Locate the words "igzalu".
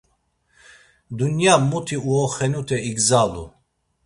2.89-3.45